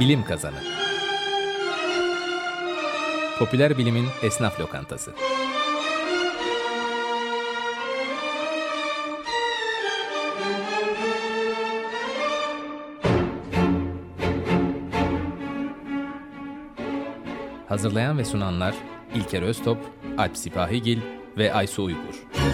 [0.00, 0.56] Bilim Kazanı
[3.38, 5.12] Popüler Bilimin Esnaf Lokantası
[17.68, 18.74] Hazırlayan ve sunanlar
[19.14, 19.78] İlker Öztop,
[20.18, 20.98] Alp Sipahigil
[21.38, 22.51] ve Aysu Uygur.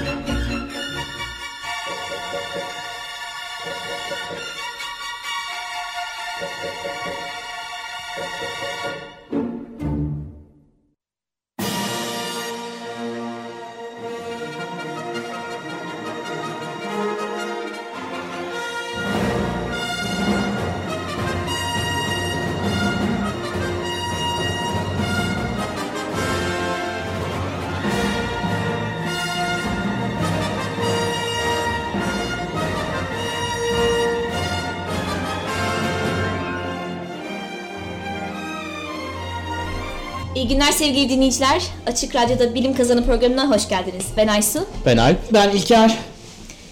[40.38, 41.62] İyi günler sevgili dinleyiciler.
[41.86, 44.04] Açık Radyo'da Bilim Kazanı programına hoş geldiniz.
[44.16, 44.66] Ben Aysu.
[44.86, 45.18] Ben Alp.
[45.32, 45.98] Ben İlker.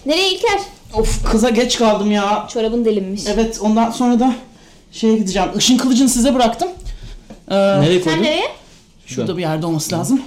[0.05, 0.59] Nereye İlker?
[0.93, 2.47] Of kıza geç kaldım ya.
[2.53, 3.21] Çorabın delinmiş.
[3.27, 4.35] Evet ondan sonra da
[4.91, 5.49] şeye gideceğim.
[5.57, 6.67] Işın kılıcını size bıraktım.
[7.49, 8.23] Ee, Nereye Sen koydun?
[8.23, 8.47] nereye?
[9.05, 10.21] Şurada bir yerde olması lazım.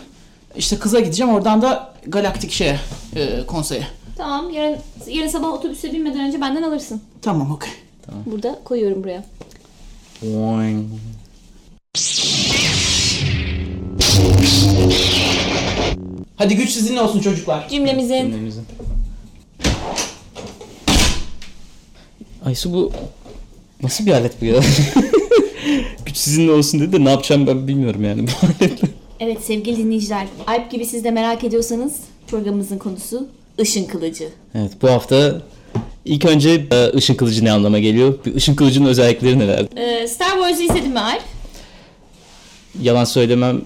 [0.57, 2.79] İşte kıza gideceğim oradan da galaktik şeye
[3.17, 3.87] e, konseye.
[4.17, 7.03] Tamam yarın, yarın sabah otobüse binmeden önce benden alırsın.
[7.23, 7.71] Tamam okey.
[8.27, 9.25] Burada koyuyorum buraya.
[10.23, 10.87] Boing.
[16.37, 17.69] Hadi güç sizinle olsun çocuklar.
[17.69, 18.65] Cümlemizin Cümlemizin.
[22.45, 22.93] Aysu bu
[23.83, 24.61] nasıl bir alet bu ya?
[26.07, 28.89] Güç sizinle olsun dedi de ne yapacağım ben bilmiyorum yani bu aletle.
[29.21, 30.27] Evet sevgili dinleyiciler.
[30.47, 31.93] Alp gibi siz de merak ediyorsanız
[32.27, 33.29] programımızın konusu
[33.61, 34.29] ışın kılıcı.
[34.55, 35.43] Evet bu hafta
[36.05, 38.15] ilk önce e, ışın kılıcı ne anlama geliyor?
[38.27, 39.67] Bir ışın kılıcının özellikleri neler?
[39.77, 41.23] Ee, Star Wars'ı izledin mi Alp?
[42.83, 43.61] Yalan söylemem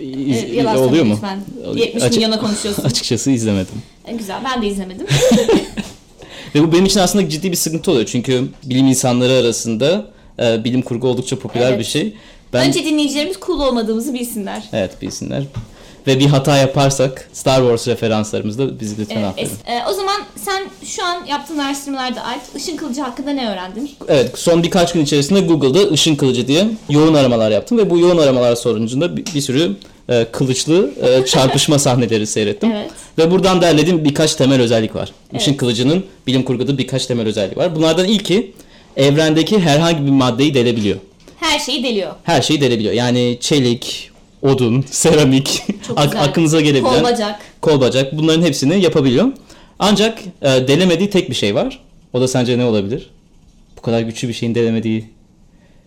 [0.00, 1.14] iz- Evet, yalan oluyor mu?
[1.14, 1.40] lütfen.
[1.76, 2.82] 70 Açık- milyona konuşuyorsun.
[2.84, 3.82] Açıkçası izlemedim.
[4.06, 5.06] Ee, Güzel ben de izlemedim.
[6.54, 8.06] Ve bu benim için aslında ciddi bir sıkıntı oluyor.
[8.06, 10.06] Çünkü bilim insanları arasında
[10.42, 11.78] e, bilim kurgu oldukça popüler Evet.
[11.78, 12.14] bir şey.
[12.52, 14.62] Ben Önce dinleyicilerimiz cool olmadığımızı bilsinler.
[14.72, 15.42] evet bilsinler.
[16.06, 19.50] Ve bir hata yaparsak Star Wars referanslarımızda bizi lütfen Evet, affedin.
[19.72, 23.90] e, o zaman sen şu an yaptığın araştırmalarda Alp, ışın kılıcı hakkında ne öğrendin?
[24.08, 28.18] Evet son birkaç gün içerisinde Google'da ışın kılıcı diye yoğun aramalar yaptım ve bu yoğun
[28.18, 29.76] aramalar sonucunda bir, bir sürü
[30.08, 32.72] e, kılıçlı e, çarpışma sahneleri seyrettim.
[32.72, 32.90] Evet.
[33.18, 35.10] Ve buradan derlediğim birkaç temel özellik var.
[35.32, 35.60] Işın Evet.
[35.60, 37.76] kılıcının bilim kurguda birkaç temel özelliği var.
[37.76, 38.52] Bunlardan ilki
[38.96, 40.96] evrendeki herhangi bir maddeyi delebiliyor.
[41.40, 42.10] Her şeyi deliyor.
[42.22, 42.94] Her şeyi delebiliyor.
[42.94, 44.10] Yani çelik,
[44.42, 45.62] odun, seramik,
[45.96, 47.40] ak- aklınıza gelebilen Kol bacak.
[47.60, 49.26] kol bacak bunların hepsini yapabiliyor.
[49.78, 51.80] Ancak e, delemediği tek bir şey var.
[52.12, 53.10] O da sence ne olabilir?
[53.76, 55.04] Bu kadar güçlü bir şeyin delemediği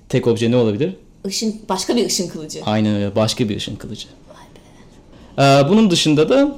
[0.09, 0.93] tek obje ne olabilir?
[1.27, 2.59] Işın, başka bir ışın kılıcı.
[2.65, 3.15] Aynen öyle.
[3.15, 4.07] Başka bir ışın kılıcı.
[5.37, 6.55] E, bunun dışında da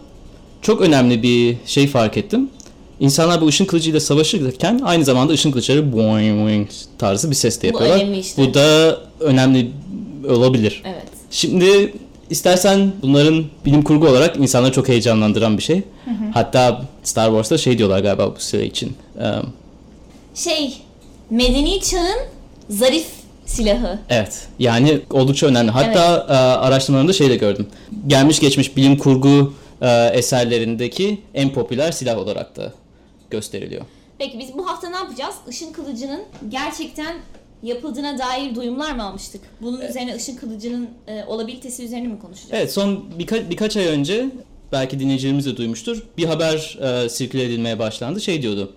[0.62, 2.50] çok önemli bir şey fark ettim.
[3.00, 7.63] İnsanlar bu ışın kılıcıyla savaşırken aynı zamanda ışın kılıçları boing boing tarzı bir ses de
[7.63, 7.96] Bu yapıyorlar.
[8.03, 8.41] önemli işte.
[8.47, 9.72] Bu da önemli
[10.30, 10.81] olabilir.
[10.85, 11.03] Evet.
[11.31, 11.94] Şimdi
[12.30, 15.84] istersen bunların bilim kurgu olarak insanları çok heyecanlandıran bir şey.
[16.34, 18.94] Hatta Star Wars'ta şey diyorlar galiba bu süre için.
[19.19, 19.24] Ee,
[20.36, 20.78] Şey,
[21.30, 22.19] medeni çağın
[22.69, 23.06] zarif
[23.46, 24.00] silahı.
[24.09, 25.72] evet yani oldukça önemli.
[25.72, 27.68] Hatta e, araştırmalarımda şey de gördüm.
[28.08, 32.74] Gelmiş geçmiş bilim kurgu e, eserlerindeki en popüler silah olarak da
[33.30, 33.81] gösteriliyor.
[34.18, 35.36] Peki biz bu hafta ne yapacağız?
[35.50, 37.16] Işın kılıcının gerçekten
[37.64, 39.42] yapıldığına dair duyumlar mı almıştık?
[39.62, 42.52] Bunun üzerine ışın kılıcının e, olabilitesi üzerine mi konuşacağız?
[42.54, 44.26] Evet son birka- birkaç ay önce
[44.72, 46.04] belki dinleyicilerimiz de duymuştur.
[46.18, 48.22] Bir haber e, sirküle edilmeye başlandı.
[48.22, 48.74] Şey diyordu.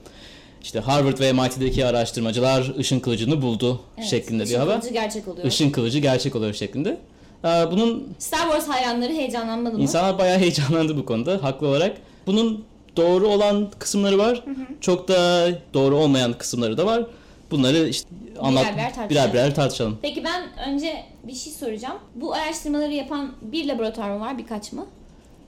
[0.62, 4.80] İşte Harvard ve MIT'deki araştırmacılar ışın kılıcını buldu Evet, şeklinde bir haber.
[4.80, 5.46] kılıcı gerçek oluyor.
[5.46, 6.98] Işın kılıcı gerçek oluyor şeklinde.
[7.44, 9.82] Ee, Bunun Star Wars hayranları heyecanlanmadı mı?
[9.82, 11.96] insanlar bayağı heyecanlandı bu konuda haklı olarak.
[12.26, 12.64] Bunun
[12.96, 14.44] doğru olan kısımları var.
[14.80, 17.06] Çok da doğru olmayan kısımları da var.
[17.54, 18.08] Bunları işte
[18.40, 19.98] anlat birer birer birer tartışalım.
[20.02, 21.96] Peki ben önce bir şey soracağım.
[22.14, 24.86] Bu araştırmaları yapan bir laboratuvar mı var, birkaç mı?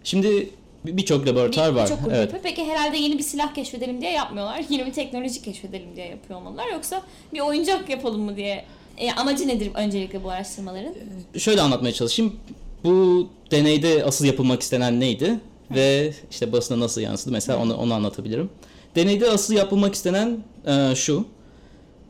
[0.04, 0.50] Şimdi
[0.86, 1.84] bir- birçok laboratuvar Bir- var.
[1.84, 2.20] birçok evet.
[2.20, 2.42] yapıyor.
[2.42, 4.62] Peki herhalde yeni bir silah keşfedelim diye yapmıyorlar.
[4.70, 6.66] Yeni bir teknoloji keşfedelim diye yapıyor olmalılar.
[6.72, 8.64] Yoksa bir oyuncak yapalım mı diye.
[8.98, 10.94] E, amacı nedir öncelikle bu araştırmaların?
[11.38, 12.36] Şöyle anlatmaya çalışayım.
[12.84, 15.40] Bu deneyde asıl yapılmak istenen neydi?
[15.70, 17.32] Ve işte basına nasıl yansıdı?
[17.32, 18.50] Mesela onu, onu anlatabilirim.
[18.96, 21.24] Deneyde asıl yapılmak istenen e, şu.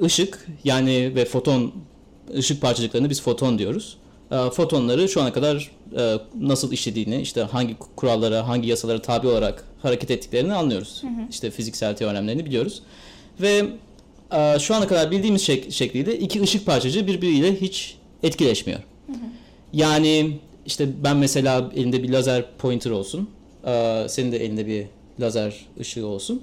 [0.01, 1.73] Işık yani ve foton
[2.37, 3.97] ışık parçacıklarını biz foton diyoruz.
[4.31, 9.65] E, fotonları şu ana kadar e, nasıl işlediğini, işte hangi kurallara, hangi yasalara tabi olarak
[9.83, 11.03] hareket ettiklerini anlıyoruz.
[11.31, 12.83] İşte fiziksel teoremlerini biliyoruz.
[13.41, 13.67] Ve
[14.33, 18.81] e, şu ana kadar bildiğimiz şek- şekliyle iki ışık parçacığı birbiriyle hiç etkileşmiyor.
[19.73, 23.31] Yani işte ben mesela elimde bir lazer pointer olsun.
[23.67, 24.87] e, senin de elinde bir
[25.21, 26.43] lazer ışığı olsun.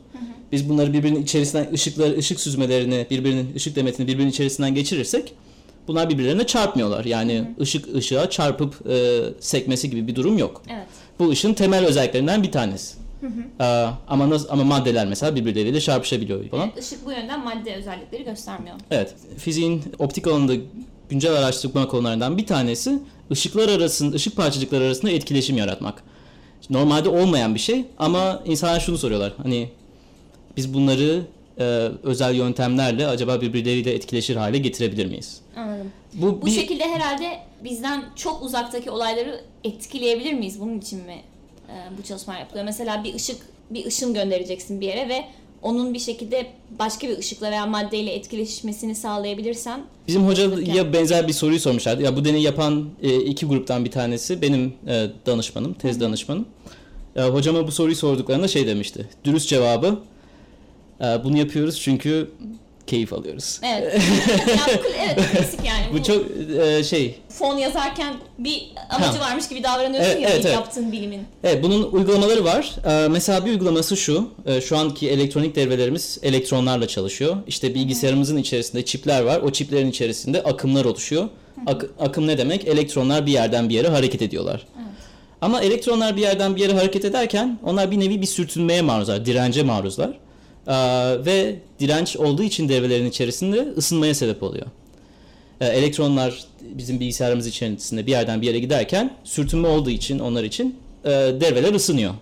[0.52, 5.34] Biz bunları birbirinin içerisinden ışıkları ışık süzmelerini birbirinin ışık demetini birbirinin içerisinden geçirirsek
[5.88, 7.06] bunlar birbirlerine çarpmıyorlar.
[7.06, 10.62] Yani ışık ışığa çarpıp e, sekmesi gibi bir durum yok.
[10.70, 10.88] Evet.
[11.20, 13.04] Bu ışığın temel özelliklerinden bir tanesi.
[13.62, 13.64] Ee,
[14.08, 16.72] ama nasıl, ama maddeler mesela birbirleriyle çarpışabiliyor falan.
[16.80, 18.76] Işık bu yönden madde özellikleri göstermiyor.
[18.92, 19.16] Evet.
[19.38, 20.54] Fiziğin optik alanında
[21.10, 23.00] güncel araştırma konularından bir tanesi
[23.32, 26.04] ışıklar arasında ışık parçacıkları arasında etkileşim yaratmak.
[26.70, 29.34] Normalde olmayan bir şey ama insanlar şunu soruyorlar.
[29.44, 29.70] Hani
[30.58, 31.22] biz bunları
[31.60, 31.64] e,
[32.04, 35.42] özel yöntemlerle acaba birbirleriyle etkileşir hale getirebilir miyiz?
[35.56, 35.92] Anladım.
[36.14, 40.60] Bu, Bu bir şekilde herhalde bizden çok uzaktaki olayları etkileyebilir miyiz?
[40.60, 41.22] Bunun için mi
[41.70, 42.66] e, bu çalışmalar yapılıyor?
[42.66, 43.38] Mesela bir ışık,
[43.70, 45.26] bir ışın göndereceksin bir yere ve
[45.64, 46.48] onun bir şekilde
[46.80, 52.04] başka bir ışıkla veya maddeyle etkileşmesini sağlayabilirsen Bizim hocaya benzer bir soruyu sormuşlardı.
[52.04, 56.46] Ya bu deneyi yapan e, iki gruptan bir tanesi benim e, danışmanım, tez danışmanım.
[57.16, 59.10] E, hocama bu soruyu sorduklarında şey demişti.
[59.24, 60.00] Dürüst cevabı
[61.24, 62.32] bunu yapıyoruz çünkü
[62.88, 63.60] keyif alıyoruz.
[63.64, 63.94] evet.
[64.48, 65.84] ya bu, evet klasik yani.
[65.92, 66.26] Bu, Bu çok
[66.62, 67.16] e, şey.
[67.30, 69.30] fon yazarken bir amacı Ha.
[69.30, 70.56] varmış gibi davranıyorsun Evet, ya evet, evet.
[70.56, 71.22] yaptığın bilimin.
[71.44, 72.72] Evet bunun uygulamaları var.
[72.88, 74.30] E, mesela bir uygulaması şu.
[74.46, 77.36] E, şu anki elektronik devrelerimiz elektronlarla çalışıyor.
[77.48, 79.42] İşte bilgisayarımızın içerisinde çipler var.
[79.42, 81.30] O çiplerin içerisinde akımlar oluşuyor.
[81.68, 82.68] Ak- akım ne demek?
[82.68, 84.66] Elektronlar bir yerden bir yere hareket ediyorlar.
[85.42, 89.64] Ama elektronlar bir yerden bir yere hareket ederken onlar bir nevi bir sürtünmeye maruzlar, dirence
[89.64, 90.10] maruzlar.
[90.68, 90.74] Ee,
[91.26, 94.66] ve direnç olduğu için devrelerin içerisinde ısınmaya sebep oluyor.
[95.62, 100.76] Ee, elektronlar bizim bilgisayarımız içerisinde bir yerden bir yere giderken sürtünme olduğu için onlar için
[101.06, 102.14] e, devreler ısınıyor.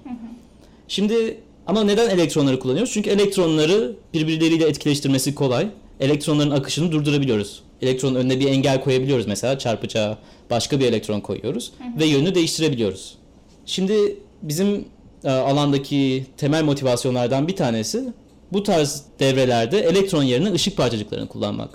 [0.87, 2.93] Şimdi ama neden elektronları kullanıyoruz?
[2.93, 5.67] Çünkü elektronları birbirleriyle etkileştirmesi kolay.
[5.99, 7.63] Elektronların akışını durdurabiliyoruz.
[7.81, 10.17] Elektronun önüne bir engel koyabiliyoruz mesela çarpacağı
[10.49, 13.15] başka bir elektron koyuyoruz ve yönünü değiştirebiliyoruz.
[13.65, 14.85] Şimdi bizim
[15.23, 18.13] e, alandaki temel motivasyonlardan bir tanesi
[18.53, 21.69] bu tarz devrelerde elektron yerine ışık parçacıklarını kullanmak.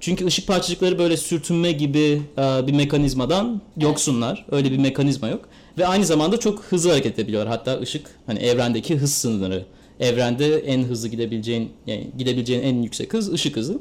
[0.00, 4.46] Çünkü ışık parçacıkları böyle sürtünme gibi e, bir mekanizmadan yoksunlar.
[4.50, 5.48] Öyle bir mekanizma yok.
[5.78, 7.46] Ve aynı zamanda çok hızlı hareket edebiliyor.
[7.46, 9.64] Hatta ışık hani evrendeki hız sınırı.
[10.00, 13.78] Evrende en hızlı gidebileceğin yani gidebileceğin en yüksek hız ışık hızı.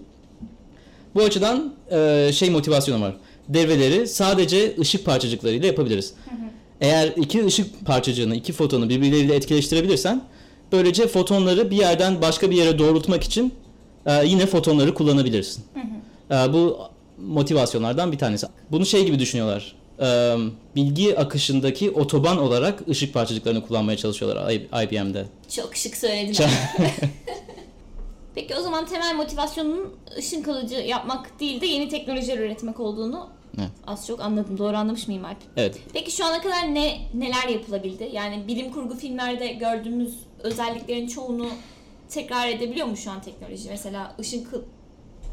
[1.15, 3.15] Bu açıdan e, şey motivasyonu var.
[3.49, 6.13] Devreleri sadece ışık parçacıklarıyla yapabiliriz.
[6.81, 10.21] Eğer iki ışık parçacığını, iki fotonu birbirleriyle etkileştirebilirsen
[10.71, 13.53] böylece fotonları bir yerden başka bir yere doğrultmak için
[14.05, 15.63] e, yine fotonları kullanabilirsin.
[16.31, 16.77] E, bu
[17.17, 18.47] motivasyonlardan bir tanesi.
[18.71, 19.75] Bunu şey gibi düşünüyorlar.
[19.99, 20.35] E,
[20.75, 24.51] bilgi akışındaki otoban olarak ışık parçacıklarını kullanmaya çalışıyorlar
[24.83, 25.25] IBM'de.
[25.55, 26.33] Çok şık söyledin.
[26.33, 26.47] Çok-
[28.35, 33.69] Peki o zaman temel motivasyonun ışın kılıcı yapmak değil de yeni teknolojiler üretmek olduğunu Evet.
[33.87, 34.57] az çok anladım.
[34.57, 35.37] Doğru anlamış mıyım Alp?
[35.57, 35.77] Evet.
[35.93, 38.09] Peki şu ana kadar ne neler yapılabildi?
[38.13, 41.47] Yani bilim kurgu filmlerde gördüğümüz özelliklerin çoğunu
[42.09, 43.69] tekrar edebiliyor mu şu an teknoloji?
[43.69, 44.61] Mesela ışın kıl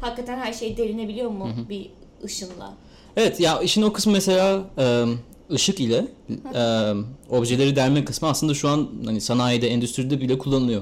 [0.01, 1.91] hakikaten her şey delinebiliyor mu bir
[2.23, 2.73] ışınla?
[3.17, 4.63] Evet ya işin o kısmı mesela
[5.51, 6.05] ışık ile
[6.55, 6.93] e,
[7.29, 10.81] objeleri delme kısmı aslında şu an hani sanayide, endüstride bile kullanılıyor.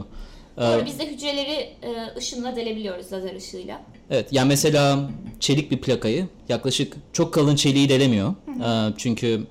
[0.58, 3.82] Doğru biz de hücreleri e, ışınla delebiliyoruz lazer ışığıyla.
[4.10, 5.10] Evet yani mesela
[5.40, 8.30] çelik bir plakayı yaklaşık çok kalın çeliği delemiyor.
[8.30, 9.44] E, çünkü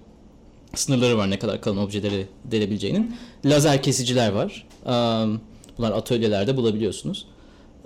[0.78, 3.16] sınırları var ne kadar kalın objeleri delebileceğinin.
[3.44, 4.66] Lazer kesiciler var.
[5.78, 7.26] Bunlar atölyelerde bulabiliyorsunuz.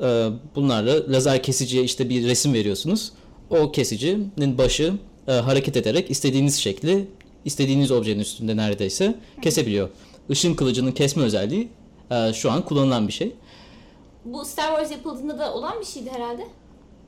[0.03, 3.13] E, bunlarla lazer kesiciye işte bir resim veriyorsunuz.
[3.51, 4.95] O kesicinin başı
[5.29, 7.09] e, hareket ederek istediğiniz şekli
[7.45, 9.89] istediğiniz objenin üstünde neredeyse kesebiliyor.
[10.29, 11.69] Işın kılıcının kesme özelliği
[12.11, 13.33] e, şu an kullanılan bir şey.
[14.25, 16.47] Bu Star Wars yapıldığında da olan bir şeydi herhalde.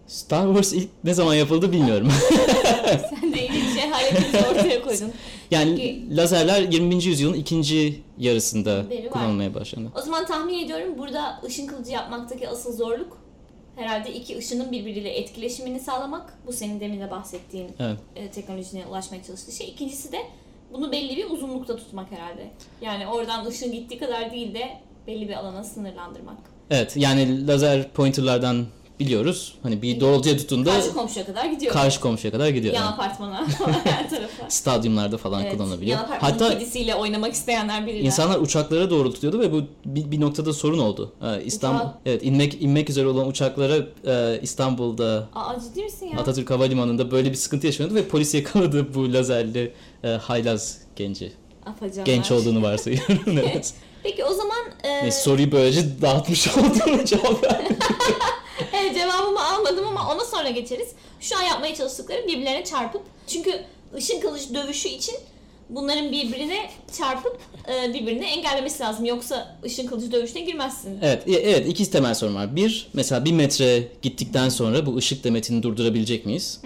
[0.06, 2.08] Star Wars ilk ne zaman yapıldı bilmiyorum.
[3.20, 5.12] Sen de ilginç cehaletinizi ortaya koydun.
[5.50, 6.16] yani Peki.
[6.16, 7.04] lazerler 20.
[7.04, 9.88] yüzyılın ikinci yarısında Beri kullanılmaya başlandı.
[9.98, 13.18] O zaman tahmin ediyorum burada ışın kılıcı yapmaktaki asıl zorluk
[13.76, 16.34] herhalde iki ışının birbiriyle etkileşimini sağlamak.
[16.46, 17.96] Bu senin demin de bahsettiğin Evet.
[18.16, 19.68] e, teknolojine ulaşmaya çalıştığı şey.
[19.68, 20.18] İkincisi de
[20.72, 22.50] bunu belli bir uzunlukta tutmak herhalde.
[22.82, 24.70] Yani oradan ışın gittiği kadar değil de
[25.06, 26.36] belli bir alana sınırlandırmak.
[26.70, 28.66] Evet yani lazer pointerlardan
[29.00, 29.54] biliyoruz.
[29.62, 31.72] Hani bir doğrultuya tuttuğunda Karşı komşuya kadar gidiyor.
[31.72, 32.74] karşı komşuya kadar gidiyor.
[32.74, 33.46] Yan Yani apartmana
[33.84, 34.50] her tarafa.
[34.50, 35.98] Stadyumlarda falan Evet, kullanılabiliyor.
[35.98, 38.04] yan Hatta kedisiyle oynamak isteyenler bilirler.
[38.04, 41.12] insanlar uçaklara doğrultuyordu ve bu bir, bir noktada sorun oldu.
[41.22, 46.18] Ee, İstanbul Uçağa- evet inmek inmek üzere olan uçaklara e, İstanbul'da Aa ciddi misin ya?
[46.18, 49.72] Atatürk Havalimanı'nda böyle bir sıkıntı yaşanıyordu ve polis yakaladı bu lazerli
[50.04, 51.32] e, haylaz genci.
[51.66, 52.06] Afacanlar.
[52.06, 53.18] Genç olduğunu varsayıyorum.
[53.26, 53.74] evet.
[54.02, 57.76] Peki o zaman e, Neyse, soruyu böylece dağıtmış oldum cevap verdim.
[60.24, 60.88] sonra geçeriz.
[61.20, 63.60] Şu an yapmaya çalıştıkları birbirlerine çarpıp çünkü
[63.94, 65.14] ışın kılıç dövüşü için
[65.70, 69.04] bunların birbirine çarpıp e, birbirini engellemesi lazım.
[69.04, 70.98] Yoksa ışın kılıcı dövüşüne girmezsin.
[71.02, 72.56] Evet, e- evet iki temel sorun var.
[72.56, 76.60] Bir, mesela bir metre gittikten sonra bu ışık demetini durdurabilecek miyiz?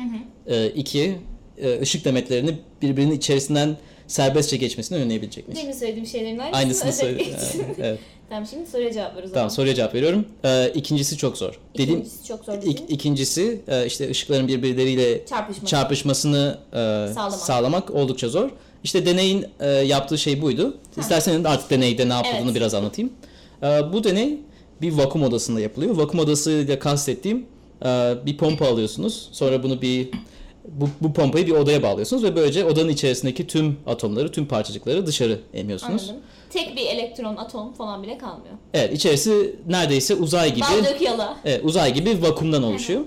[0.47, 1.19] Ee, iki,
[1.59, 5.63] e, ışık demetlerini birbirinin içerisinden serbestçe geçmesini önleyebilecek miyiz?
[5.63, 7.17] Demin söylediğim şeylerin aynısını, Aynısını özet söyle.
[7.25, 7.61] geçtim.
[7.67, 7.99] Evet, evet.
[8.29, 9.35] tamam şimdi soruya cevap ver o zaman.
[9.35, 10.25] Tamam soruya cevap veriyorum.
[10.45, 11.61] Ee, ikincisi çok zor.
[11.75, 12.77] İkincisi çok zor ik- dediğin.
[12.89, 15.69] ikincisi e, işte ışıkların birbirleriyle Çarpışma.
[15.69, 16.75] çarpışmasını e,
[17.15, 17.33] Sağlamak.
[17.33, 18.51] sağlamak oldukça zor.
[18.85, 20.77] İşte deneyin e, yaptığı şey buydu.
[20.97, 22.55] İsterseniz artık deneyde ne yapıldığını Evet.
[22.55, 23.13] biraz anlatayım.
[23.63, 24.39] E, bu deney
[24.83, 25.97] bir vakum odasında yapılıyor.
[25.97, 27.47] Vakum odasıyla kastettiğim
[27.85, 29.29] e, bir pompa alıyorsunuz.
[29.33, 30.09] Sonra bunu bir
[30.69, 35.41] bu, bu pompayı bir odaya bağlıyorsunuz ve böylece odanın içerisindeki tüm atomları, tüm parçacıkları dışarı
[35.55, 36.03] emiyorsunuz.
[36.03, 36.23] Anladım.
[36.51, 38.55] Tek bir elektron, atom falan bile kalmıyor.
[38.75, 40.65] Evet, içerisi neredeyse uzay gibi.
[41.19, 41.35] Bal.
[41.45, 43.01] Evet, uzay gibi vakumdan oluşuyor.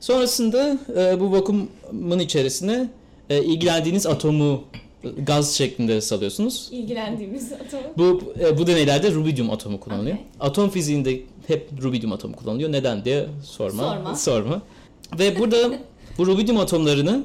[0.00, 2.88] Sonrasında e, bu vakumun içerisine
[3.30, 4.64] e, ilgilendiğiniz atomu
[5.04, 6.68] e, gaz şeklinde salıyorsunuz.
[6.72, 7.80] İlgilendiğimiz atom.
[7.98, 10.16] Bu e, bu deneylerde rubidyum atomu kullanılıyor.
[10.16, 10.26] Okey.
[10.40, 12.72] Atom fiziğinde hep rubidyum atomu kullanılıyor.
[12.72, 13.82] Neden diye sorma.
[13.82, 14.14] Sorma.
[14.14, 14.62] Sorma.
[15.18, 15.58] Ve burada
[16.20, 17.24] bu rubidyum atomlarını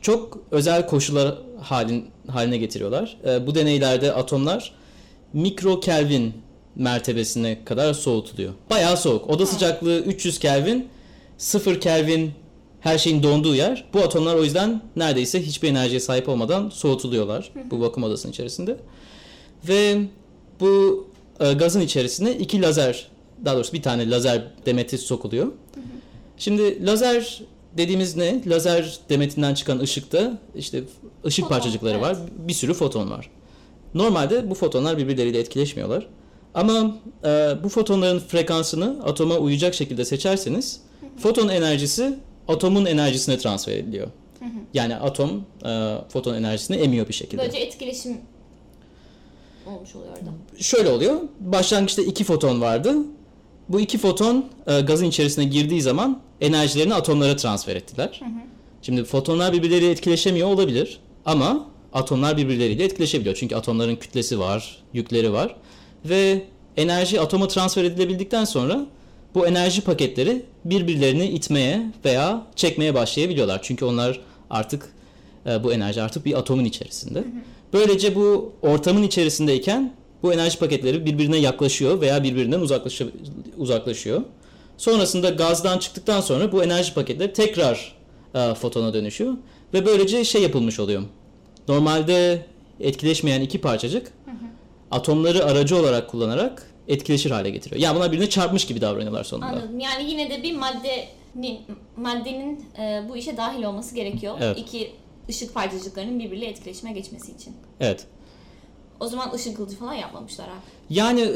[0.00, 3.16] çok özel koşullar halin, haline getiriyorlar.
[3.26, 4.72] E, bu deneylerde atomlar
[5.32, 6.34] mikro Kelvin
[6.76, 8.52] mertebesine kadar soğutuluyor.
[8.70, 9.30] Bayağı soğuk.
[9.30, 10.88] Oda sıcaklığı 300 Kelvin,
[11.38, 12.32] 0 Kelvin
[12.80, 13.84] her şeyin donduğu yer.
[13.94, 18.76] Bu atomlar o yüzden neredeyse hiçbir enerjiye sahip olmadan soğutuluyorlar bu vakum odasının içerisinde.
[19.68, 19.98] Ve
[20.60, 21.06] bu
[21.40, 23.08] e, gazın içerisine iki lazer,
[23.44, 25.52] daha doğrusu bir tane lazer demeti sokuluyor.
[26.38, 27.42] Şimdi lazer
[27.78, 28.42] dediğimiz ne?
[28.46, 30.84] Lazer demetinden çıkan ışıkta işte
[31.26, 32.16] ışık Foton, parçacıkları var.
[32.20, 32.32] evet.
[32.38, 33.30] Bir sürü foton var.
[33.94, 36.06] Normalde bu fotonlar birbirleriyle etkileşmiyorlar.
[36.54, 37.28] Ama e,
[37.64, 40.80] bu fotonların frekansını atoma uyacak şekilde seçerseniz
[41.18, 42.18] foton enerjisi
[42.48, 44.08] atomun enerjisine transfer ediliyor.
[44.74, 47.42] Yani atom e, foton enerjisini emiyor bir şekilde.
[47.42, 48.16] Böylece etkileşim
[49.66, 50.30] olmuş oluyor orada.
[50.58, 51.20] Şöyle oluyor.
[51.40, 52.94] Başlangıçta iki foton vardı.
[53.68, 58.20] Bu iki foton e, gazın içerisine girdiği zaman enerjilerini atomlara transfer ettiler.
[58.82, 63.36] Şimdi fotonlar birbirleriyle etkileşemiyor olabilir ama atomlar birbirleriyle etkileşebiliyor.
[63.36, 65.56] Çünkü atomların kütlesi var, yükleri var
[66.04, 66.42] ve
[66.76, 68.86] enerji atoma transfer edilebildikten sonra
[69.34, 73.60] bu enerji paketleri birbirlerini itmeye veya çekmeye başlayabiliyorlar.
[73.62, 74.94] Çünkü onlar artık
[75.46, 77.24] e, bu enerji artık bir atomun içerisinde.
[77.72, 82.60] Böylece bu ortamın içerisindeyken bu enerji paketleri birbirine yaklaşıyor veya birbirinden
[83.56, 84.22] uzaklaşıyor.
[84.76, 87.96] Sonrasında gazdan çıktıktan sonra bu enerji paketleri tekrar
[88.34, 89.34] e, fotona dönüşüyor
[89.74, 91.02] ve böylece şey yapılmış oluyor.
[91.68, 92.46] Normalde
[92.80, 94.12] etkileşmeyen iki parçacık
[94.90, 97.80] atomları aracı olarak kullanarak etkileşir hale getiriyor.
[97.80, 99.46] Yani bunlar birbirine çarpmış gibi davranıyorlar sonunda.
[99.46, 99.80] Anladım.
[99.80, 101.58] Yani yine de bir maddenin
[101.96, 104.38] maddenin e, bu işe dahil olması gerekiyor.
[104.40, 104.58] Evet.
[104.58, 104.92] İki
[105.28, 107.56] ışık parçacıklarının birbiriyle etkileşime geçmesi için.
[107.80, 108.06] Evet.
[109.00, 110.54] O zaman ışık kılıcı falan yapmamışlar abi.
[110.90, 111.20] Yani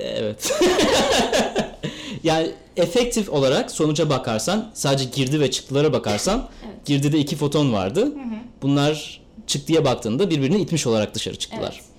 [0.00, 0.52] evet.
[2.24, 6.86] yani efektif olarak sonuca bakarsan sadece girdi ve çıktılara bakarsan Evet.
[6.86, 8.12] girdide iki foton vardı.
[8.62, 11.80] Bunlar çıktıya baktığında birbirini itmiş olarak dışarı çıktılar.
[11.80, 11.92] Evet.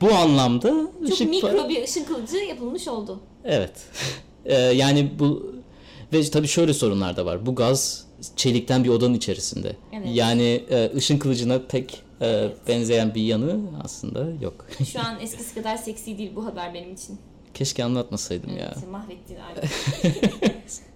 [0.00, 3.20] Bu anlamda Çok ışık mikro bir ışık kılıcı yapılmış oldu.
[3.44, 3.72] Evet.
[4.44, 5.52] Ee, yani bu
[6.12, 7.46] ve tabii şöyle sorunlar da var.
[7.46, 9.76] Bu gaz çelikten bir odanın içerisinde.
[9.92, 10.08] Evet.
[10.12, 14.66] Yani e, ışın kılıcına pek e, benzeyen bir yanı aslında yok.
[14.92, 17.18] Şu an eskisi kadar seksi değil bu haber benim için.
[17.54, 18.74] Keşke anlatmasaydım ya.
[18.76, 19.68] Evet, mahvettin abi.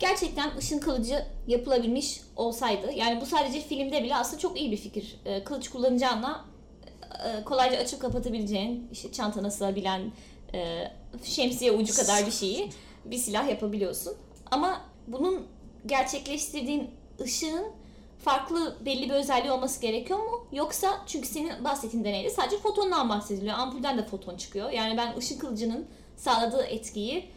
[0.00, 5.16] gerçekten ışın kılıcı yapılabilmiş olsaydı yani bu sadece filmde bile aslında çok iyi bir fikir.
[5.24, 6.44] Ee, kılıç kullanacağına
[7.24, 10.12] e, kolayca açıp kapatabileceğin işte çantana sığabilen
[10.54, 10.90] e,
[11.24, 12.70] şemsiye ucu kadar bir şeyi
[13.04, 14.14] bir silah yapabiliyorsun.
[14.50, 15.46] Ama bunun
[15.86, 17.66] gerçekleştirdiğin ışığın
[18.18, 20.46] farklı belli bir özelliği olması gerekiyor mu?
[20.52, 23.58] Yoksa çünkü senin bahsettiğin deneyde sadece fotondan bahsediliyor.
[23.58, 24.70] Ampulden de foton çıkıyor.
[24.70, 27.30] Yani ben ışın kılıcının sağladığı etkiyi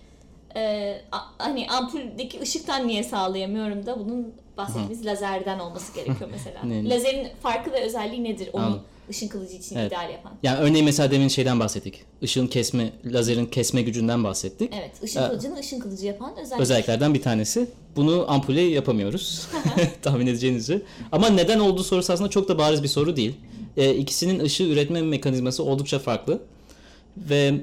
[0.56, 6.90] e, a- hani ampuldeki ışıktan niye sağlayamıyorum da bunun bahsettiğimiz lazerden olması gerekiyor mesela.
[6.96, 8.84] Lazerin farkı ve özelliği nedir onu Anladım.
[9.10, 9.88] ışın kılıcı için Evet.
[9.92, 10.32] ideal yapan?
[10.44, 12.04] Yani örneğin mesela demin şeyden bahsettik.
[12.22, 14.74] Işığın kesme, lazerin kesme gücünden bahsettik.
[14.80, 15.30] Evet, ışın Evet.
[15.30, 16.62] kılıcını ışın kılıcı yapan özellik.
[16.62, 17.68] Özelliklerden bir tanesi.
[17.96, 19.48] Bunu ampule yapamıyoruz.
[20.02, 20.82] Tahmin edeceğiniz üzere.
[21.12, 23.36] Ama neden olduğu sorusu aslında çok da bariz bir soru değil.
[23.78, 26.42] E, ikisinin ışığı üretme mekanizması oldukça farklı.
[27.18, 27.54] Ve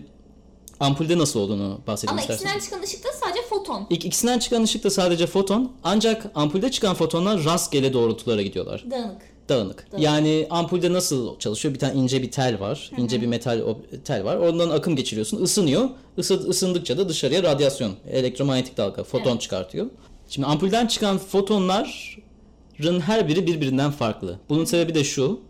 [0.80, 2.44] ampulde nasıl olduğunu bahsedeyim Ama istersen.
[2.44, 3.86] ikisinden çıkan ışık da sadece foton.
[3.90, 5.72] İk, ikisinden çıkan ışık da sadece foton.
[5.84, 8.84] Ancak ampulde çıkan fotonlar rastgele doğrultulara gidiyorlar.
[8.90, 9.22] Dağınık.
[9.48, 9.86] Dağınık.
[9.92, 10.04] Dağınık.
[10.04, 11.74] Yani ampulde nasıl çalışıyor?
[11.74, 12.90] Bir tane ince bir tel var.
[12.98, 13.60] ince bir metal
[14.04, 14.36] tel var.
[14.36, 15.44] Ondan akım geçiriyorsun.
[15.44, 15.88] Isınıyor.
[16.16, 19.40] Isı, ısındıkça da dışarıya radyasyon, elektromanyetik dalga, foton Evet.
[19.40, 19.86] çıkartıyor.
[20.28, 24.38] Şimdi ampulden çıkan fotonların her biri birbirinden farklı.
[24.48, 25.40] Bunun sebebi de şu.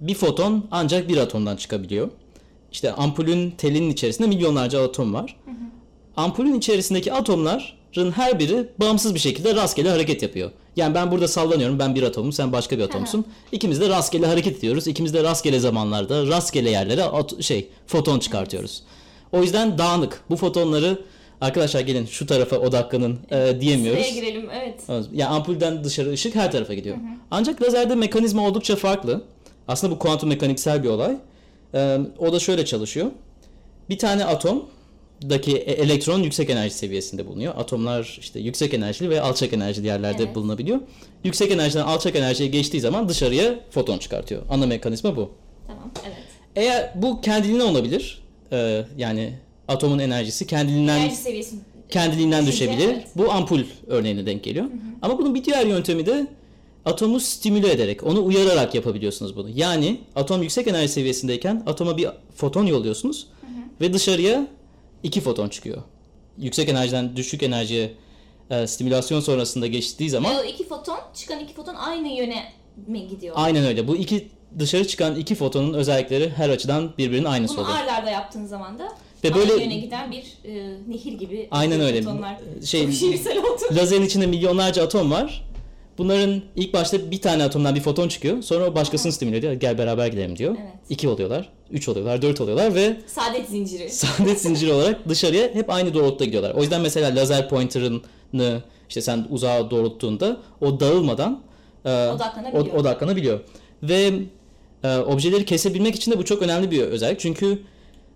[0.00, 2.10] Bir foton ancak bir atomdan çıkabiliyor.
[2.76, 5.36] İşte ampulün telinin içerisinde milyonlarca atom var.
[6.16, 10.50] Ampulün içerisindeki atomların her biri bağımsız bir şekilde rastgele hareket yapıyor.
[10.76, 11.78] Yani ben burada sallanıyorum.
[11.78, 13.24] Ben bir atomum, sen başka bir atomsun.
[13.52, 14.86] İkimiz de rastgele hareket ediyoruz.
[14.86, 18.82] İkimiz de rastgele zamanlarda, rastgele yerlere at- şey foton çıkartıyoruz.
[19.32, 20.20] O yüzden dağınık.
[20.30, 20.98] Bu fotonları
[21.40, 24.04] arkadaşlar gelin şu tarafa odaklanın e, diyemiyoruz.
[24.06, 24.80] Sıraya girelim evet.
[25.12, 26.96] Ya ampulden dışarı ışık her tarafa gidiyor.
[27.30, 29.24] Ancak lazerde mekanizma oldukça farklı.
[29.68, 31.16] Aslında bu kuantum mekaniksel bir olay.
[31.76, 33.10] Ee, o da şöyle çalışıyor.
[33.90, 37.54] Bir tane atomdaki e- elektron yüksek enerji seviyesinde bulunuyor.
[37.56, 40.34] Atomlar işte yüksek enerjili ve alçak enerjili yerlerde Evet.
[40.34, 40.80] bulunabiliyor.
[41.24, 44.42] Yüksek enerjiden alçak enerjiye geçtiği zaman dışarıya foton çıkartıyor.
[44.50, 45.30] Ana mekanizma bu.
[45.66, 46.16] Tamam evet.
[46.56, 48.22] Eğer bu kendiliğinden olabilir.
[48.52, 49.32] Ee, yani
[49.68, 51.56] atomun enerjisi kendiliğinden Enerji seviyesi
[51.88, 52.88] kendiliğinden düşebilir.
[52.88, 53.06] evet.
[53.16, 54.66] Bu ampul örneğine denk geliyor.
[55.02, 56.26] Ama bunun bir diğer yöntemi de
[56.86, 59.48] atomu stimüle ederek, onu uyararak yapabiliyorsunuz bunu.
[59.54, 63.26] Yani atom yüksek enerji seviyesindeyken atoma bir foton yolluyorsunuz
[63.80, 64.46] ve dışarıya
[65.02, 65.82] iki foton çıkıyor.
[66.38, 67.92] Yüksek enerjiden düşük enerjiye
[68.50, 72.52] e, stimülasyon sonrasında geçtiği zaman Ve o iki foton, çıkan iki foton aynı yöne
[72.86, 73.34] mi gidiyor?
[73.38, 73.88] aynen öyle.
[73.88, 77.78] Bu iki dışarı çıkan iki fotonun özellikleri her açıdan birbirinin aynısı Bunu oluyor.
[77.78, 78.88] ard arda yaptığın zaman da
[79.24, 82.02] Ve aynı böyle- yöne giden bir e, nehir gibi Aynen öyle.
[82.02, 82.36] fotonlar.
[82.64, 83.62] Şey şiirsel oldu.
[83.76, 85.44] Lazerin içinde milyonlarca atom var.
[85.98, 88.42] Bunların ilk başta bir tane atomdan bir foton çıkıyor.
[88.42, 89.52] Sonra o başkasını stimüle ediyor.
[89.52, 90.56] Gel beraber gidelim diyor.
[90.60, 90.72] Evet.
[90.88, 93.90] İki oluyorlar, üç oluyorlar, dört oluyorlar ve Saadet zinciri.
[93.90, 96.50] saadet zinciri olarak dışarıya hep aynı doğrultuda gidiyorlar.
[96.54, 101.42] O yüzden mesela lazer pointer'ını işte sen uzağa doğrulttuğunda o dağılmadan
[101.84, 102.66] e, Odaklanabiliyor.
[102.66, 103.40] od- odaklanabiliyor.
[103.82, 104.12] Ve
[104.84, 107.20] e, objeleri kesebilmek için de bu çok önemli bir özellik.
[107.20, 107.62] Çünkü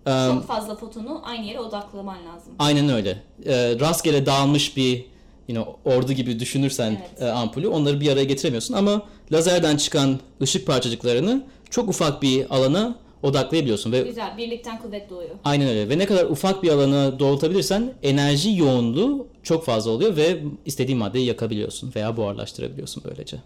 [0.07, 2.53] e, Çok fazla fotonu aynı yere odaklaman lazım.
[2.59, 3.23] Aynen öyle.
[3.47, 5.05] Ee, rastgele dağılmış bir
[5.55, 7.23] know, ordu gibi düşünürsen Evet.
[7.23, 12.99] e, ampulü onları bir araya getiremiyorsun ama lazerden çıkan ışık parçacıklarını çok ufak bir alana
[13.23, 14.39] odaklayabiliyorsun ve Güzel.
[14.39, 15.31] Birlikten kuvvet doğuyor.
[15.45, 20.41] aynen öyle ve ne kadar ufak bir alana doğrultabilirsen enerji yoğunluğu çok fazla oluyor ve
[20.67, 23.37] istediğin maddeyi yakabiliyorsun veya buharlaştırabiliyorsun böylece.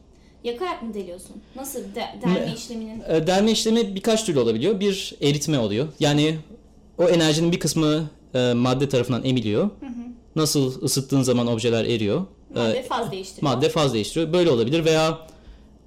[0.45, 1.37] Yakarak mı deliyorsun?
[1.57, 3.03] Nasıl de- delme işleminin?
[3.09, 4.81] E, Delme işlemi birkaç türlü olabiliyor.
[4.81, 5.89] Bir eritme oluyor.
[6.01, 6.37] Yani
[6.99, 9.71] o enerjinin bir kısmı e, madde tarafından emiliyor.
[10.37, 12.23] Nasıl ısıttığın zaman objeler eriyor.
[12.55, 13.53] Madde faz değiştiriyor.
[13.53, 14.33] madde faz değiştiriyor.
[14.33, 15.19] Böyle olabilir veya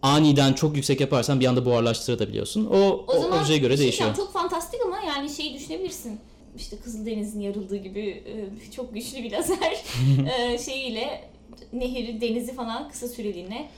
[0.02, 2.66] aniden çok yüksek yaparsan bir anda buharlaştırabiliyorsun.
[2.66, 4.16] O, o, O zaman objeye göre şey değişiyor.
[4.16, 6.20] Çok fantastik ama yani şeyi düşünebilirsin.
[6.58, 9.84] İşte Kızıldeniz'in yarıldığı gibi e, çok güçlü bir lazer
[10.40, 11.30] e, şeyiyle
[11.74, 13.70] nehri, denizi falan kısa süreliğine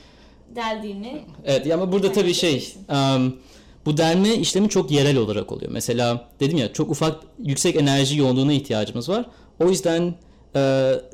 [0.56, 3.36] deldiğini Evet ama burada tabii şey um,
[3.86, 5.72] bu delme işlemi çok yerel olarak oluyor.
[5.72, 9.26] Mesela dedim ya çok ufak yüksek enerji yoğunluğuna ihtiyacımız var.
[9.60, 10.16] O yüzden
[10.56, 10.60] e,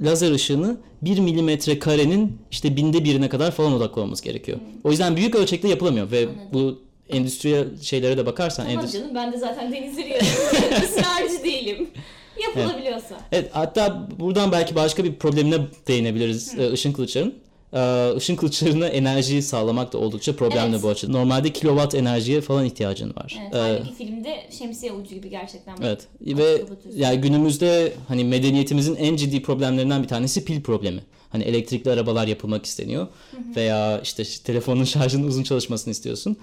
[0.01, 4.57] lazer ışığını 1 milimetre karenin işte binde birine kadar falan odaklamamız gerekiyor.
[4.83, 6.37] O yüzden büyük ölçekte yapılamıyor ve Anladım.
[6.53, 10.83] bu endüstriyel şeylere de bakarsan Tamam endüstri- canım ben de zaten denizleri yarıyorum.
[10.83, 11.87] Israrcı değilim.
[12.43, 13.19] Yapılabiliyorsa.
[13.31, 17.35] Evet hatta buradan belki başka bir problemine değinebiliriz e, ışın kılıçların.
[17.75, 20.83] E, ışın kılıçlarına enerji sağlamak da oldukça problemli Evet.
[20.83, 21.13] bu açıdan.
[21.13, 23.39] Normalde kilowatt enerjiye falan ihtiyacın var.
[23.41, 25.75] Evet, Ee, halbuki filmde şemsiye ucu gibi gerçekten.
[25.83, 26.61] Evet ve
[26.95, 31.01] yani günümüzde hani medeniyetimizin en ciddi problemlerinden bir tanesi pil problemi.
[31.29, 33.07] Hani elektrikli arabalar yapılmak isteniyor
[33.55, 36.37] veya işte telefonun şarjının uzun çalışmasını istiyorsun.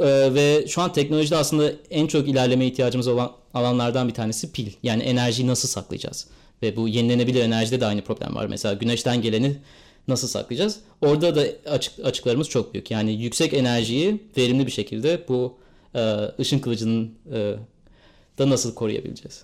[0.00, 4.70] Ee, ve şu an teknolojide aslında en çok ilerleme ihtiyacımız olan alanlardan bir tanesi pil.
[4.82, 6.26] Yani enerjiyi nasıl saklayacağız?
[6.62, 8.46] Ve bu yenilenebilir enerjide de aynı problem var.
[8.46, 9.56] Mesela güneşten geleni
[10.08, 10.80] nasıl saklayacağız?
[11.00, 12.90] Orada da açık, açıklarımız çok büyük.
[12.90, 15.58] Yani yüksek enerjiyi verimli bir şekilde bu
[15.94, 17.54] e, ışın kılıcının e,
[18.38, 19.42] da nasıl koruyabileceğiz?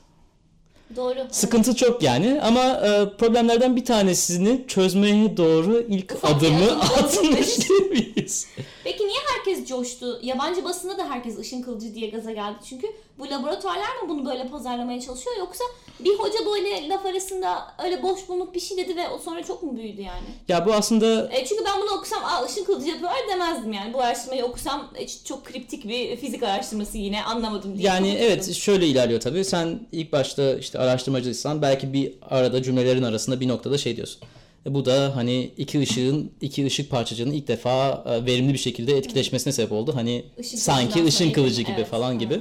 [0.97, 1.19] Doğru.
[1.31, 7.57] Sıkıntı çok yani ama e, problemlerden bir tanesini çözmeye doğru ilk Ufak adımı adım atmış
[7.57, 8.47] gibiyiz.
[8.85, 10.21] Peki niye herkes coştu?
[10.23, 12.57] Yabancı basında da herkes ışın kılıcı diye gaza geldi.
[12.69, 12.87] Çünkü
[13.19, 15.65] bu laboratuvarlar mı bunu böyle pazarlamaya çalışıyor yoksa
[16.01, 19.63] bir hoca böyle laf arasında öyle boş bulunup bir şey dedi ve o sonra çok
[19.63, 20.27] mu büyüdü yani?
[20.49, 23.93] Ya bu aslında E çünkü ben bunu okusam aa ışın kılıcı yapıyorlar demezdim yani.
[23.93, 27.89] Bu araştırmayı okusam e, çok kriptik bir fizik araştırması yine anlamadım diye.
[27.89, 28.27] yani konuşurdum.
[28.27, 29.45] evet şöyle ilerliyor tabii.
[29.45, 34.21] Sen ilk başta işte araştırmacıysan belki bir arada cümlelerin arasında bir noktada şey diyorsun.
[34.67, 38.97] E, bu da hani iki ışığın, iki ışık parçacığının ilk defa e, verimli bir şekilde
[38.97, 39.93] etkileşmesine sebep oldu.
[39.95, 42.41] Hani Işın sanki ışın kılıcı gibi evet, falan gibi.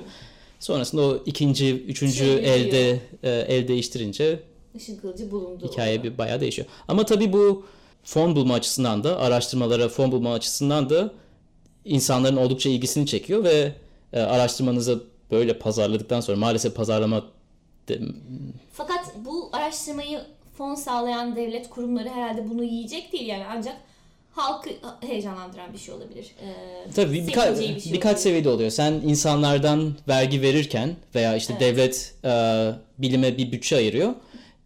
[0.66, 4.40] Sonrasında o ikinci, üçüncü Şey elde e, el değiştirince
[4.76, 5.68] Işın kılıcı bulundu.
[5.72, 6.68] hikaye bir bayağı değişiyor.
[6.88, 7.66] Ama tabii bu
[8.04, 11.14] fon bulma açısından da araştırmalara fon bulma açısından da
[11.86, 13.72] insanların oldukça ilgisini çekiyor ve
[14.14, 17.24] e, araştırmanızı böyle pazarladıktan sonra maalesef pazarlama
[17.90, 18.00] de-
[18.74, 20.22] Fakat bu araştırmayı
[20.58, 23.76] fon sağlayan devlet kurumları herhalde bunu yiyecek değil yani ancak
[24.36, 24.70] halkı
[25.02, 26.26] heyecanlandıran bir şey olabilir.
[26.42, 28.24] Ee, tabii birka- bir şey birkaç olabilir.
[28.24, 28.70] seviyede oluyor.
[28.70, 32.30] Sen insanlardan vergi verirken veya işte devlet e,
[32.98, 34.14] bilime bir bütçe ayırıyor.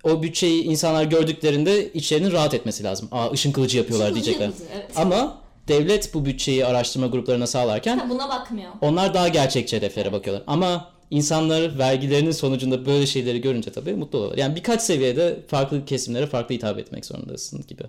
[0.04, 3.08] O bütçeyi insanlar gördüklerinde içlerinin rahat etmesi lazım.
[3.12, 4.46] Aa ışın kılıcı yapıyorlar Işın kılıcı diyecekler.
[4.48, 4.92] yapıldı, evet.
[4.98, 8.72] Ama devlet bu bütçeyi araştırma gruplarına sağlarken Ha, buna bakmıyor.
[8.82, 10.44] Onlar daha gerçekçi hedeflere bakıyorlar.
[10.48, 14.38] Ama insanlar vergilerinin sonucunda böyle şeyleri görünce tabii mutlu oluyorlar.
[14.38, 17.84] Yani birkaç seviyede farklı kesimlere farklı hitap etmek zorundasın gibi.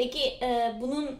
[0.00, 1.10] Peki e, bunun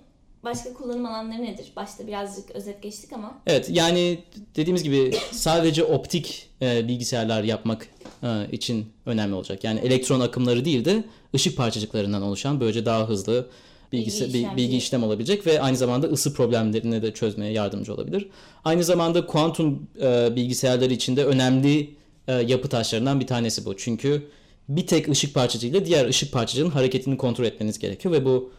[0.44, 1.72] başka kullanım alanları nedir?
[1.76, 3.38] Başta birazcık özet geçtik ama.
[3.46, 4.18] Evet yani
[4.56, 7.86] dediğimiz gibi sadece optik e, bilgisayarlar yapmak
[8.22, 9.64] e, için önemli olacak.
[9.64, 13.50] Yani elektron akımları değil de ışık parçacıklarından oluşan böylece daha hızlı
[13.92, 18.28] Bilgi bilgi işlem olabilecek ve aynı zamanda ısı problemlerini de çözmeye yardımcı olabilir.
[18.64, 21.94] Aynı zamanda kuantum e, bilgisayarları içinde önemli
[22.28, 23.76] e, yapı taşlarından bir tanesi bu.
[23.76, 24.28] Çünkü
[24.68, 28.52] bir tek ışık parçacığıyla diğer ışık parçacığının hareketini kontrol etmeniz gerekiyor ve bu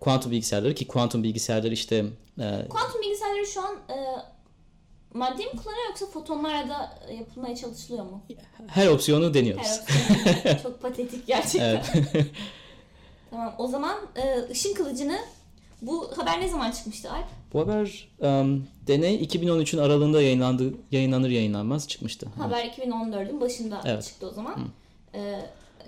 [0.00, 1.96] kuantum bilgisayarları ki kuantum bilgisayarları işte
[2.38, 3.96] e, Kuantum bilgisayarları şu an e,
[5.14, 8.22] madde mi kullanıyor yoksa fotonlarla da yapılmaya çalışılıyor mu?
[8.66, 9.80] her opsiyonu deniyoruz.
[10.44, 10.62] Evet.
[10.62, 11.82] Çok patetik gerçekten.
[13.30, 15.18] Tamam o zaman e, ışın kılıcını
[15.82, 17.26] bu haber ne zaman çıkmıştı Alp?
[17.52, 22.28] Bu haber um, deney 2013'ün aralığında yayınlandı, yayınlanır yayınlanmaz çıkmıştı.
[22.38, 24.04] Haber 2014'ün başında Evet.
[24.04, 24.68] çıktı o zaman.
[25.14, 25.40] E,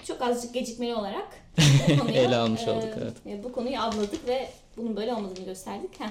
[0.06, 1.28] çok azıcık gecikmeli olarak
[1.98, 3.44] konuyu, Ele almış e, olduk, evet.
[3.44, 6.00] Bu konuyu avladık ve bunun böyle olmadığını gösterdik.
[6.00, 6.10] Heh.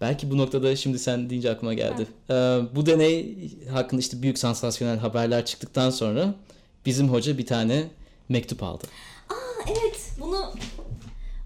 [0.00, 2.06] Belki bu noktada şimdi sen deyince aklıma geldi.
[2.30, 2.34] Ee,
[2.74, 3.36] bu deney
[3.70, 6.34] hakkında işte büyük sansasyonel haberler çıktıktan sonra
[6.86, 7.84] bizim hoca bir tane
[8.28, 8.84] mektup aldı.
[9.28, 9.34] Aa,
[9.70, 10.54] evet bunu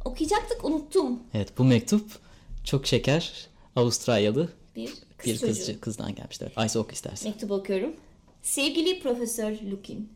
[0.05, 1.21] okuyacaktık unuttum.
[1.35, 2.11] Evet bu mektup
[2.65, 6.45] çok şeker Avustralyalı Bir kız bir kızcı, kızdan gelmişti.
[6.45, 7.31] Evet, Ayşe oku istersen.
[7.31, 7.93] Mektup okuyorum.
[8.43, 10.09] Sevgili Profesör Lukin,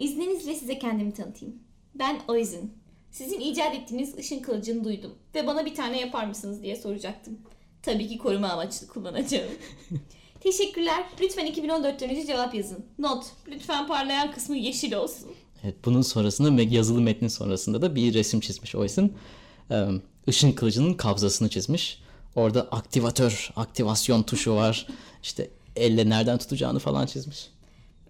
[0.00, 1.54] izninizle size kendimi tanıtayım.
[1.94, 2.72] Ben Oizin.
[3.10, 7.38] Sizin icat ettiğiniz ışın kılıcını duydum ve bana bir tane yapar mısınız diye soracaktım.
[7.82, 9.50] Tabii ki koruma amaçlı kullanacağım.
[10.40, 11.04] Teşekkürler.
[11.20, 12.84] Lütfen 2014 önce cevap yazın.
[12.98, 13.24] Not.
[13.48, 15.28] Lütfen parlayan kısmı yeşil olsun.
[15.64, 18.74] Evet, bunun sonrasında me- yazılı metnin sonrasında da bir resim çizmiş.
[18.74, 19.86] Ee,
[20.28, 22.02] ışın kılıcının kabzasını çizmiş.
[22.36, 24.86] Orada aktivatör, aktivasyon tuşu var.
[25.22, 27.48] İşte elle nereden tutacağını falan çizmiş.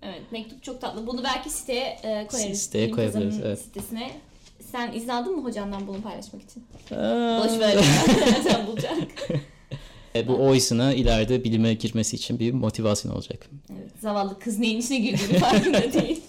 [0.02, 1.06] Evet mektup çok tatlı.
[1.06, 2.62] Bunu belki siteye e, koyarız.
[2.62, 3.58] Siteye koyabiliriz, evet.
[3.58, 4.10] Sitesine.
[4.72, 6.64] Sen izin aldın mı hocandan bunu paylaşmak için?
[6.96, 7.76] Aa, Boş ver.
[8.26, 8.94] Nereden bulacak?
[10.14, 13.48] E, bu Oysun'a ileride bilime girmesi için bir motivasyon olacak.
[13.72, 16.22] Evet, zavallı kız neyin içine girdiğini farkında değil.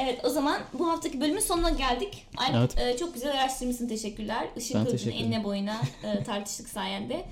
[0.00, 2.26] Evet o zaman bu haftaki bölümün sonuna geldik.
[2.36, 2.78] Alp Evet.
[2.78, 4.48] e, çok güzel araştırmışsın teşekkürler.
[4.56, 7.24] Işın Ben teşekkür enine boyuna e, tartıştık sayende.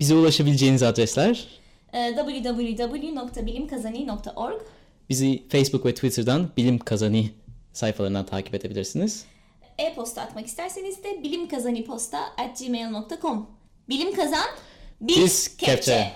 [0.00, 1.46] Bize ulaşabileceğiniz adresler
[1.92, 4.60] www.bilimkazani.org
[5.08, 7.30] bizi Facebook ve Twitter'dan Bilim Kazani
[7.72, 9.24] sayfalarından takip edebilirsiniz.
[9.78, 13.46] E-posta atmak isterseniz de bilimkazaniposta.gmail.com
[13.88, 14.46] Bilim kazan,
[15.00, 15.74] biz, Biz kepçe.
[15.74, 16.12] kepçe.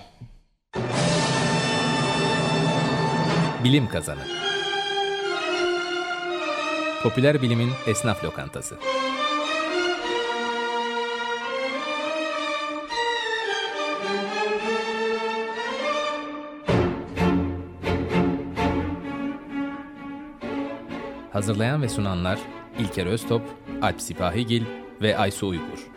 [3.63, 4.21] Bilim Kazanı
[7.03, 8.75] Popüler bilimin esnaf lokantası.
[21.33, 22.39] Hazırlayan ve sunanlar
[22.79, 23.41] İlker Öztop,
[23.81, 24.63] Alp Sipahigil
[25.01, 25.91] ve Aysu Uygur.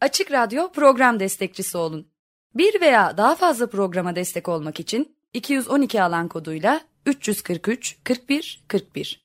[0.00, 2.08] Açık Radyo program destekçisi olun.
[2.54, 9.21] Bir veya daha fazla programa destek olmak için 212 alan koduyla 343 41 41